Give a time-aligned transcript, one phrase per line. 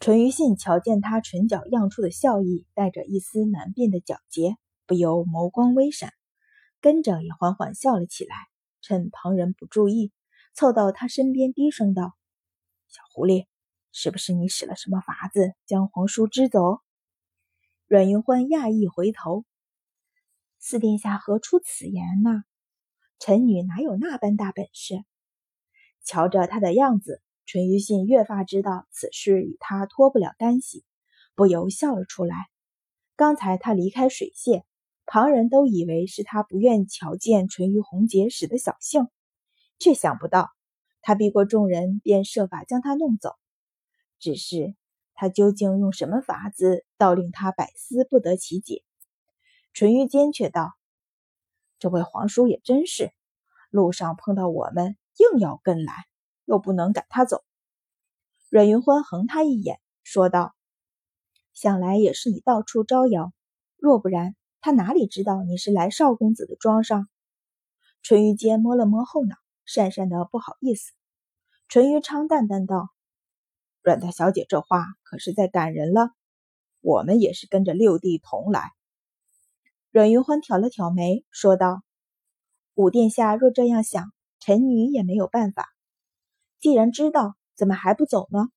[0.00, 6.14] 淳于信瞧见他唇角漾出的笑意，带着一丝难辨的皎洁，不由眸光微闪，
[6.80, 8.34] 跟着也缓缓笑了起来。
[8.80, 10.10] 趁旁人不注意，
[10.54, 12.14] 凑到他身边，低声道
[12.88, 13.44] ：“小狐狸，
[13.92, 16.78] 是不是你使了什么法子，将皇叔支走？”
[17.86, 19.44] 阮云欢讶异回头
[20.58, 22.44] ：“四殿下何出此言呢？
[23.18, 25.04] 臣女哪有那般大本事？”
[26.02, 27.20] 瞧着他的样子。
[27.52, 30.84] 淳于信越发知道此事与他脱不了干系，
[31.34, 32.48] 不由笑了出来。
[33.16, 34.62] 刚才他离开水榭，
[35.04, 39.08] 旁人都以为是他不愿瞧见淳于红杰使的小性，
[39.80, 40.50] 却想不到
[41.02, 43.34] 他避过众人，便设法将他弄走。
[44.20, 44.76] 只是
[45.14, 48.84] 他究竟用什么法子，倒令他百思不得其解。
[49.72, 50.74] 淳于坚却道
[51.80, 53.10] ：“这位皇叔也真是，
[53.70, 56.04] 路上碰到我们，硬要跟来。”
[56.50, 57.44] 又不能赶他走。
[58.48, 60.52] 阮云欢横他一眼，说道
[61.54, 63.32] ：“想来也是你到处招摇，
[63.76, 67.08] 若不然，他哪里知道你是来少公子的庄上？”
[68.02, 70.90] 淳于坚摸了摸后脑，讪讪的不好意思。
[71.68, 72.88] 淳于昌淡淡道
[73.80, 76.10] ：“阮大小姐这话可是在赶人了。
[76.80, 78.72] 我们也是跟着六弟同来。”
[79.92, 81.84] 阮云欢挑了挑眉，说道
[82.74, 85.68] ：“五殿下若这样想，臣女也没有办法。”
[86.60, 88.48] 既然知道，怎么还不走呢？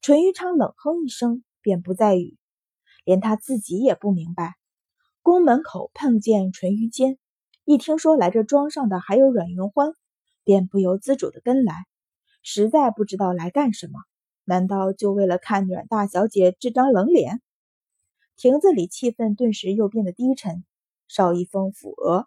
[0.00, 2.36] 淳于昌冷哼一声，便不再语。
[3.04, 4.54] 连他自己也不明白。
[5.22, 7.18] 宫门口碰见淳于坚，
[7.64, 9.92] 一听说来这庄上的还有阮云欢，
[10.42, 11.86] 便不由自主的跟来。
[12.42, 14.00] 实在不知道来干什么，
[14.44, 17.40] 难道就为了看阮大小姐这张冷脸？
[18.36, 20.64] 亭子里气氛顿时又变得低沉。
[21.06, 22.26] 邵一峰抚额，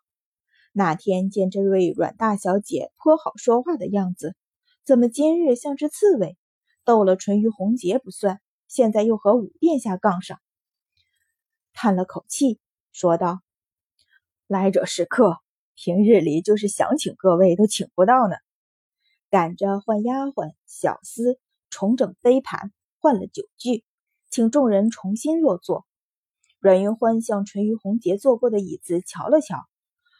[0.71, 4.35] 那天见这位阮大小姐颇好说话的样子。
[4.86, 6.38] 怎么今日像只刺猬，
[6.84, 10.42] 斗了淳于红杰不算，现在又和五殿下杠上？
[11.72, 12.59] 叹了口气，
[12.92, 13.39] 说道
[14.45, 15.38] ：“来者是客，
[15.73, 18.36] 平日里就是想请各位都请不到呢。
[19.30, 21.38] 赶着换丫鬟、小厮，
[21.70, 23.86] 重整飞盘，换了酒具，
[24.30, 25.86] 请众人重新落座。”
[26.60, 29.66] 阮云欢向淳于红杰坐过的椅子瞧了瞧，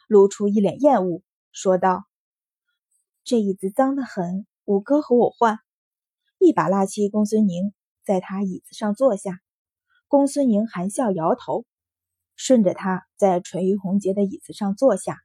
[0.08, 1.22] 露出一脸厌恶，
[1.52, 2.04] 说道
[3.24, 5.58] ：“这椅子脏得很。”五哥和我换，
[6.38, 9.40] 一把拉起公孙宁，在他椅子上坐下。
[10.08, 11.66] 公孙宁含笑摇头，
[12.34, 15.18] 顺着他在淳于红杰的椅子上坐下。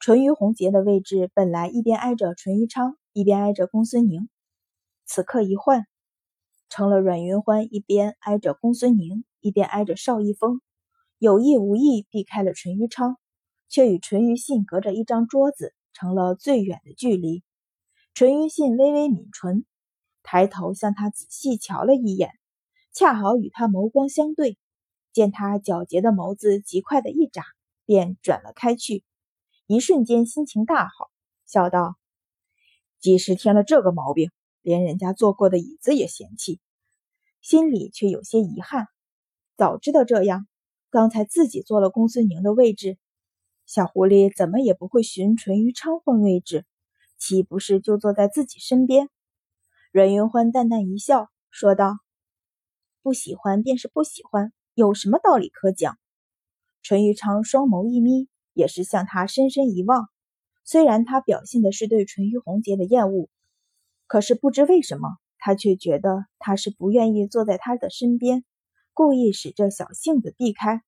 [0.00, 4.28] 淳于红杰的位置本来一边挨着淳于昌，一边挨着公孙宁，
[5.04, 5.86] 此刻一换，
[6.68, 10.60] 成了阮云欢一边挨着公孙宁，一边挨着邵逸峰，
[11.18, 13.16] 有意无意避开了淳于昌，
[13.68, 17.44] 却与淳于信隔着一张桌子，成了最远的距离。
[18.16, 19.66] 淳于信微微抿唇，
[20.22, 22.30] 抬头向他仔细瞧了一眼，
[22.90, 24.56] 恰好与他眸光相对，
[25.12, 27.42] 见他皎洁的眸子极快的一眨，
[27.84, 29.04] 便转了开去。
[29.66, 31.10] 一瞬间心情大好，
[31.44, 31.96] 笑道
[33.00, 34.30] ：“即使添了这个毛病，
[34.62, 36.58] 连人家坐过的椅子也嫌弃，
[37.42, 38.86] 心里却有些遗憾。
[39.58, 40.48] 早知道这样，
[40.88, 42.96] 刚才自己坐了公孙宁的位置，
[43.66, 46.64] 小狐狸怎么也不会寻淳于昌换位置。”
[47.18, 49.08] 岂不是就坐在自己身边？
[49.92, 51.98] 阮云欢淡淡一笑，说道
[53.02, 55.98] ：“不喜欢便是不喜欢，有什么道理可讲？”
[56.82, 60.08] 淳于昌双眸一眯，也是向他深深一望。
[60.64, 63.28] 虽然他表现的是对淳于红杰的厌恶，
[64.06, 68.44] 可是不知为什么，他却觉得他是不愿意坐在他的身边，
[68.92, 70.82] 故意使这小性子避开。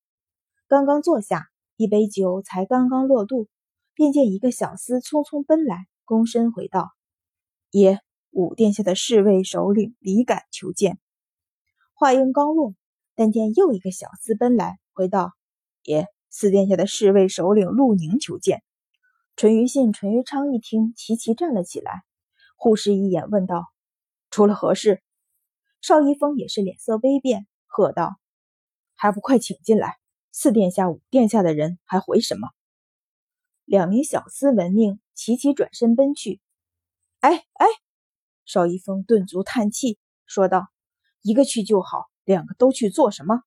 [0.66, 1.46] 刚刚坐下，
[1.76, 3.48] 一杯酒才刚刚落肚，
[3.94, 5.86] 便见一个小厮匆匆奔来。
[6.08, 6.90] 躬身回道
[7.70, 10.98] ：“爷，五殿下的侍卫首领李敢求见。”
[11.92, 12.72] 话音刚落，
[13.14, 15.34] 但见又一个小厮奔来，回道
[15.84, 18.62] ：“爷，四殿下的侍卫首领陆宁求见。”
[19.36, 22.04] 淳于信、淳于昌一听，齐齐站了起来，
[22.56, 23.66] 互视一眼，问道
[24.32, 25.02] ：“出了何事？”
[25.82, 28.16] 邵一峰也是脸色微变，喝道
[28.96, 29.98] ：“还不快请进来！
[30.32, 32.48] 四殿下、五殿下的人还回什么？”
[33.66, 34.98] 两名小厮闻命。
[35.18, 36.40] 齐齐转身奔去。
[37.18, 37.66] 哎哎，
[38.44, 40.68] 邵一峰顿足叹气，说道
[41.22, 43.42] ：“一个去就好，两个都去做什么？”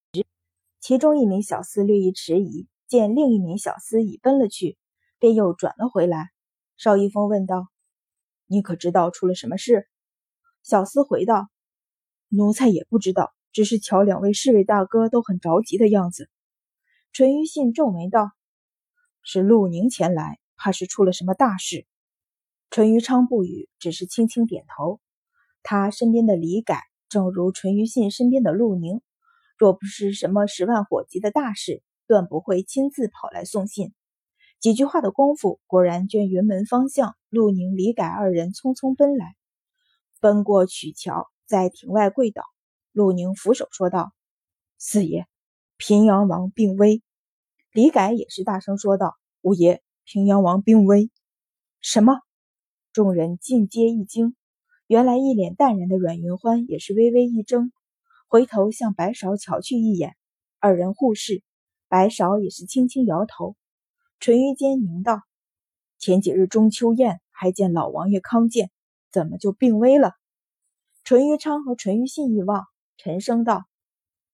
[0.82, 4.78] 其中一名小厮略一迟疑，见另一名小厮已奔了去，
[5.18, 6.32] 便又转了回来。
[6.76, 7.70] 邵一峰问道
[8.48, 9.88] ：“你可知道出了什么事？”
[10.64, 11.48] 小厮回道
[12.28, 16.30] ：“奴才也不知道，只是瞧两位侍卫大哥都很着急的样子。”
[17.14, 18.32] 淳于信皱眉道
[19.24, 21.88] ：“是陆宁前来。”怕是出了什么大事。
[22.70, 25.00] 淳于昌不语，只是轻轻点头。
[25.64, 29.02] 他身边的李改正如淳于信身边的陆宁，
[29.58, 33.92] 若不是什么十万火急的大事，断不会亲自跑来送信。
[34.60, 39.36] 几句话的功夫，果然卷云门方向，陆宁、李改二人匆匆奔来，
[40.20, 42.44] 奔过曲桥，在亭外跪倒。
[42.92, 44.14] 陆宁俯首说道
[44.78, 45.26] ：“四爷，
[45.78, 47.02] 平阳王病危。”
[47.74, 49.82] 李改也是大声说道：“五爷，
[50.12, 51.10] 平阳王病危。”
[51.80, 52.20] 什么？
[52.92, 54.36] 众人尽皆一惊。
[54.86, 57.72] 原来一脸淡然的阮云欢也是微微一怔，
[58.28, 60.18] 回头向白芍瞧去一眼，
[60.60, 61.44] 二人互视，
[61.88, 63.56] 白芍也是轻轻摇头。
[64.20, 65.22] 淳于坚凝道
[65.98, 68.70] ：“前几日中秋宴还见老王爷康健，
[69.14, 70.12] 怎么就病危了？”
[71.06, 72.66] 淳于昌和淳于信一望，
[72.98, 73.64] 沉声道：“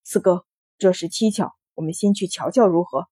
[0.02, 0.44] 四哥，
[0.76, 3.06] 这事蹊跷，我们先去瞧瞧如何？”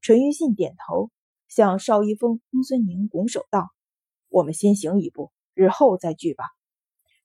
[0.00, 1.10] 淳于信点头，
[1.54, 3.68] 向邵一峰、公孙宁拱手道
[4.32, 6.44] ：“我们先行一步，日后再聚吧。”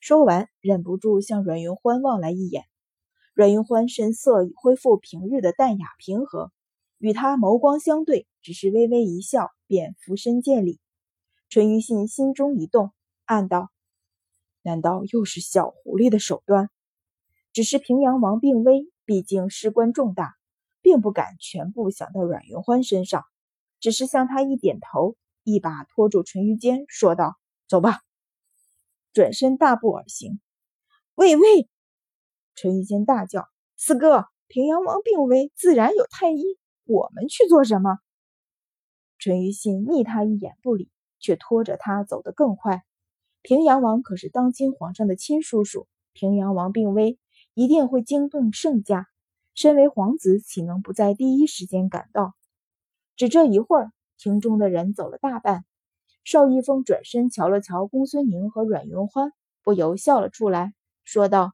[0.01, 2.65] 说完，忍不住向阮云欢望来一眼。
[3.33, 6.51] 阮云欢神色已恢复平日的淡雅平和，
[6.97, 10.81] 与他眸光相对，只是微微一笑，便俯身见礼。
[11.47, 12.91] 淳于信心中一动，
[13.23, 13.69] 暗道：
[14.61, 16.69] 难道又是小狐狸的手段？
[17.53, 20.35] 只是平阳王病危，毕竟事关重大，
[20.81, 23.23] 并不敢全部想到阮云欢身上，
[23.79, 27.35] 只是向他一点头，一把拖住淳于坚，说道
[27.67, 28.01] ：“走吧。”
[29.13, 30.39] 转身大步而行。
[31.15, 31.69] 喂喂！
[32.53, 36.43] 陈玉坚大叫：“四哥，平阳王病危，自然有太医，
[36.85, 37.99] 我们去做什么？”
[39.19, 42.83] 陈于信睨他一眼不理，却拖着他走得更快。
[43.41, 47.17] 平阳王可是当今皇上的亲叔叔，平阳王病危，
[47.55, 49.07] 一定会惊动圣驾。
[49.55, 52.36] 身为皇子，岂能不在第一时间赶到？
[53.17, 55.65] 只这一会儿，庭中的人走了大半。
[56.23, 59.31] 邵逸峰转身瞧了瞧公孙宁和阮云欢，
[59.63, 61.53] 不由笑了出来，说道：“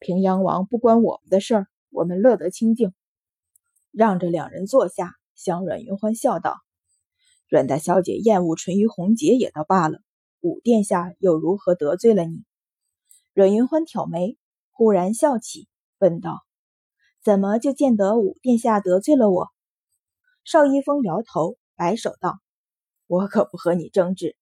[0.00, 2.92] 平阳王不关我们的事儿，我们乐得清静。”
[3.92, 6.56] 让着两人坐下，向阮云欢笑道
[7.48, 10.00] ：“阮大小姐厌恶淳于红杰也倒罢了，
[10.40, 12.42] 武殿下又如何得罪了你？”
[13.34, 14.36] 阮云欢挑眉，
[14.72, 16.40] 忽然笑起，问道
[17.22, 19.50] ：“怎么就见得武殿下得罪了我？”
[20.46, 22.38] 邵逸峰摇头，摆手道。
[23.08, 24.36] 我可不和你争执，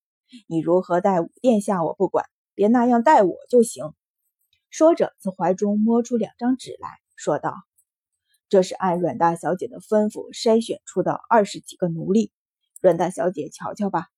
[0.47, 3.87] 你如何待武殿下我不管，别那样待我就行。
[4.69, 7.55] 说着，从怀中摸出两张纸来说道
[8.51, 12.31] ：“这是按阮大小姐的吩咐筛选出的二十几个奴隶，
[12.83, 14.09] 阮大小姐瞧瞧吧。”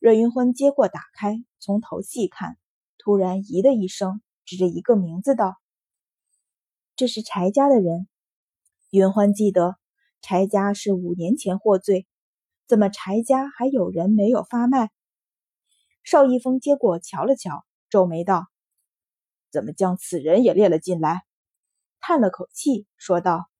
[0.00, 2.56] 阮云欢接过打开，从头细看，
[2.96, 5.56] 突然咦的一声，指着一个名字道
[6.96, 8.08] ：“这是柴家的人。”
[8.88, 9.76] 云欢记得
[10.22, 12.06] 柴家是五年前获罪。
[12.66, 14.90] 怎么柴家还有人没有发卖？
[16.02, 18.46] 邵逸峰接过瞧了瞧，皱眉道
[19.50, 21.22] ：“怎么将此人也列了进来？”
[22.00, 23.50] 叹了口气，说道：“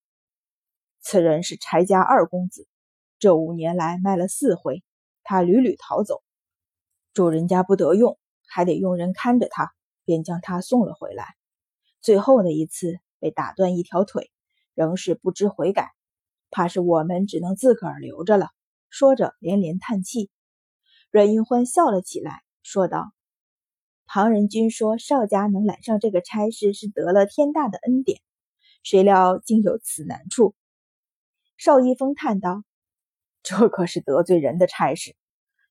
[1.03, 2.69] 此人是柴家二公子，
[3.19, 4.83] 这五年来卖了四回，
[5.23, 6.23] 他屡屡逃走，
[7.13, 9.73] 主人家不得用，还得用人看着他，
[10.05, 11.27] 便将他送了回来。
[12.01, 14.31] 最后的一次被打断一条腿，
[14.75, 15.91] 仍是不知悔改，
[16.51, 18.49] 怕是我们只能自个儿留着了。”
[18.91, 20.31] 说着，连连叹气。
[21.13, 23.13] 阮云欢笑了起来，说道
[24.07, 28.21] ：“旁人均说邵家能揽上这个差事是得了天大的恩典，
[28.83, 30.55] 谁料竟有此难处。”
[31.57, 32.65] 邵一峰叹道
[33.43, 35.15] ：“这可是得罪人的差事，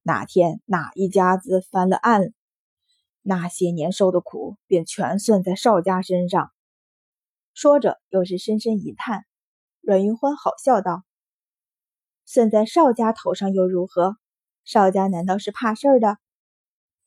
[0.03, 2.33] 哪天哪一家子翻了案，
[3.21, 6.51] 那些年受的苦便全算在邵家身上。”
[7.53, 9.25] 说着，又是深深一叹。
[9.81, 11.03] 阮云欢好笑道。
[12.25, 14.17] 算在邵家头上又如何？
[14.63, 16.17] 邵家难道是怕事儿的？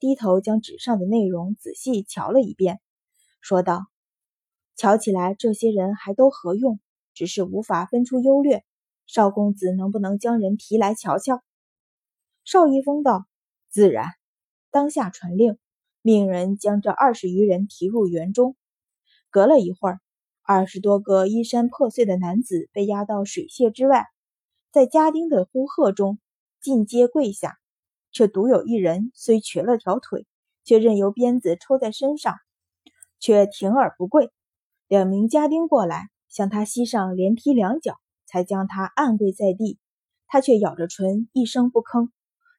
[0.00, 2.80] 低头将纸上的内容仔细瞧了一遍，
[3.40, 3.86] 说道
[4.74, 6.80] ：“瞧起来这些人还都合用，
[7.14, 8.64] 只是无法分出优劣。
[9.06, 11.44] 邵公子能不能将人提来瞧瞧？”
[12.44, 13.26] 邵一峰道
[13.70, 14.06] ：“自然。”
[14.72, 15.56] 当下传令，
[16.00, 18.56] 命人将这二十余人提入园中。
[19.30, 20.00] 隔了一会儿，
[20.44, 24.06] 二十多个衣衫破碎的男子被押到水榭之外。
[24.72, 26.18] 在家丁的呼喝中，
[26.60, 27.58] 尽皆跪下，
[28.10, 30.26] 却独有一人虽瘸了条腿，
[30.64, 32.36] 却任由鞭子抽在身上，
[33.20, 34.32] 却停而不跪。
[34.88, 37.96] 两名家丁过来，向他膝上连踢两脚，
[38.26, 39.78] 才将他按跪在地。
[40.26, 42.08] 他却咬着唇，一声不吭，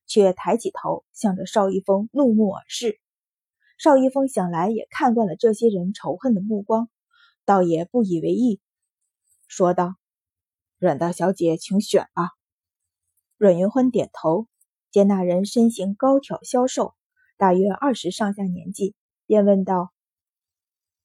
[0.06, 3.00] 却抬起头，向着邵一峰怒目而视。
[3.80, 6.88] 邵一峰想来也看惯了这些人仇恨的目光，
[7.46, 8.60] 倒也不以为意，
[9.48, 9.96] 说道。
[10.78, 12.32] 阮大小姐，请选吧。
[13.38, 14.48] 阮云欢点头，
[14.92, 16.94] 见那人身形高挑消瘦，
[17.38, 18.96] 大约二十上下年纪，
[19.26, 19.94] 便问道：“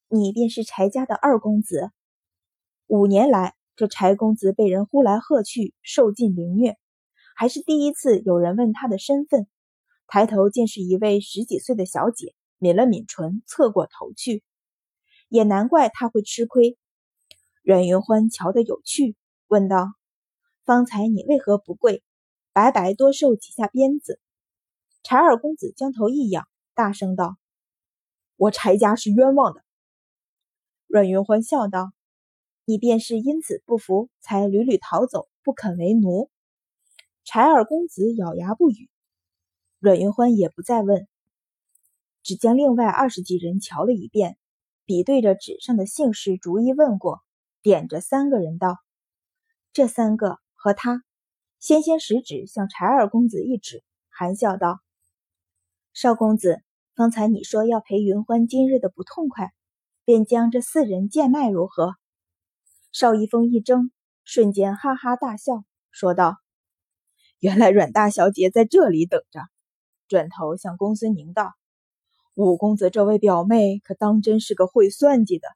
[0.09, 1.91] 你便是柴家的二公子。
[2.87, 6.77] 五年来，这柴公子被人呼来喝去，受尽凌虐，
[7.37, 9.47] 还是第一次有人问他的身份。
[10.07, 14.43] 抬头见是一位十几岁的小姐，抿了抿唇，侧过头去。
[15.29, 16.77] 也难怪他会吃亏。
[17.63, 19.17] 阮云欢瞧得有趣，
[19.47, 19.93] 问道
[20.65, 22.03] ：“方才你为何不跪，
[22.53, 24.21] 白白多受几下鞭子？”
[25.03, 27.37] 柴二公子将头一仰，大声道
[28.37, 29.63] ：“我柴家是冤枉的。”
[30.87, 31.93] 阮云欢笑道
[32.65, 36.31] ：“你便是因此不服，才屡屡逃走，不肯为奴。”
[37.25, 38.89] 柴二公子咬牙不语。
[39.79, 41.07] 阮云欢也不再问，
[42.23, 44.39] 只将另外二十几人瞧了一遍，
[44.89, 47.21] 比对着纸上的姓氏，逐一问过，
[47.61, 48.79] 点着三个人道
[49.75, 51.05] ：“这三个和他。”
[51.61, 54.81] 纤纤食指向柴二公子一指，含笑道
[55.93, 56.63] ：“少公子，
[56.95, 59.53] 方才你说要陪云欢今日的不痛快，
[60.07, 61.95] 便将这四人贱卖如何？”
[62.91, 63.91] 邵一峰一怔，
[64.25, 66.39] 瞬间哈哈大笑，说道
[67.41, 69.43] ：“原来阮大小姐在这里等着。”
[70.09, 71.53] 转头向公孙宁道
[72.45, 75.49] ：“五公子这位表妹可当真是个会算计的。”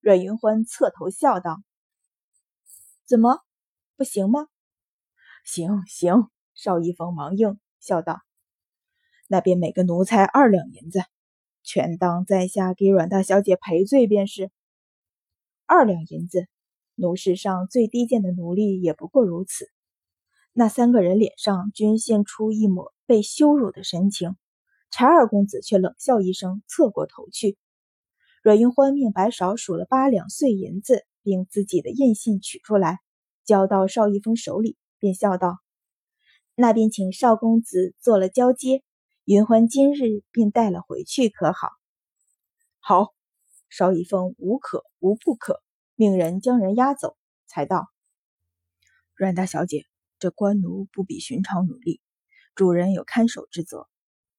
[0.00, 1.62] 阮云欢侧头笑道
[3.06, 3.40] ：“怎么，
[3.96, 4.46] 不行吗
[5.44, 8.20] ？”“行行。”邵一峰忙应，笑道
[9.26, 11.02] ：“那便每个奴才二两银子，
[11.62, 14.50] 全当在下给阮大小姐赔罪便是。
[15.66, 16.46] 二两银子，
[16.94, 19.66] 奴世上最低贱的奴隶也不过如此。”
[20.52, 22.92] 那三个人脸上均现出一抹。
[23.06, 24.36] 被羞辱的神情，
[24.90, 27.56] 柴二公子却冷笑一声，侧过头去。
[28.42, 32.98] 阮云欢命白勺数了八两碎银子，并自己的印信取出来，
[33.44, 35.58] 交到邵一峰手里，便笑道
[36.56, 38.82] ：“那便请邵公子做了交接，
[39.24, 41.68] 云欢今日便带了回去，可好
[42.80, 43.14] ？”“好。”
[43.70, 45.62] 邵一峰无可无不可，
[45.94, 47.16] 命人将人押走，
[47.46, 47.86] 才道
[49.14, 49.84] ：“阮大小姐，
[50.18, 52.00] 这官奴不比寻常奴隶。”
[52.56, 53.86] 主人有看守之责，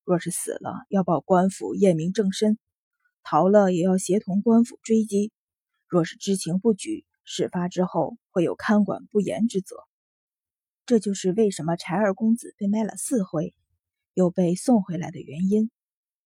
[0.04, 2.56] 若是死了，要报官府验明正身；
[3.24, 5.32] 逃了，也要协同官府追击。
[5.88, 9.76] 若是知情不举，事发之后会有看管不严之责。
[10.86, 13.54] 这就是为什么柴二公子被卖了四回，
[14.14, 15.70] 又被送回来的原因。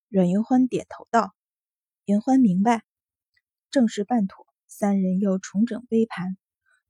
[0.07, 1.35] 阮云欢点头道
[2.05, 2.83] ：“云欢明白。”
[3.69, 6.37] 正事办妥，三人又重整杯盘，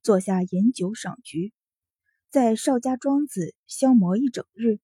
[0.04, 1.52] 坐下饮酒赏菊，
[2.30, 4.78] 在邵家庄子消磨一整日。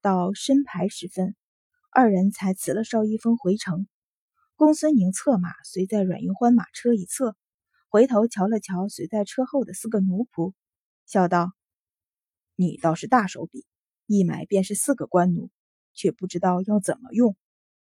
[0.00, 1.34] 到申牌时分，
[1.96, 3.86] 二人才辞了邵一峰回城。
[4.56, 7.36] 公孙宁策马随在阮云欢马车一侧，
[7.88, 10.54] 回头瞧了瞧随在车后的四个奴仆，
[11.06, 11.52] 笑道
[12.56, 13.64] ：“你倒是大手笔，
[14.06, 15.52] 一买便是四个官奴，
[15.92, 17.36] 却不知道要怎么用。”